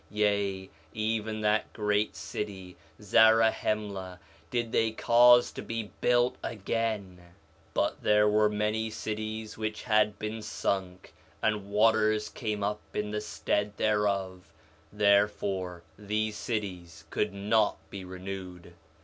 4 0.09 0.09
Nephi 0.09 0.15
1:8 0.15 0.19
Yea, 0.19 0.69
even 0.95 1.41
that 1.41 1.73
great 1.73 2.15
city 2.15 2.75
Zarahemla 2.99 4.17
did 4.49 4.71
they 4.71 4.89
cause 4.93 5.51
to 5.51 5.61
be 5.61 5.91
built 6.01 6.37
again. 6.41 7.17
4 7.17 7.17
Nephi 7.19 7.21
1:9 7.21 7.29
But 7.75 8.01
there 8.01 8.27
were 8.27 8.49
many 8.49 8.89
cities 8.89 9.59
which 9.59 9.83
had 9.83 10.17
been 10.17 10.41
sunk, 10.41 11.13
and 11.43 11.69
waters 11.69 12.29
came 12.29 12.63
up 12.63 12.81
in 12.95 13.11
the 13.11 13.21
stead 13.21 13.77
thereof; 13.77 14.51
therefore 14.91 15.83
these 15.99 16.35
cities 16.35 17.03
could 17.11 17.31
not 17.31 17.77
be 17.91 18.03
renewed. 18.03 18.73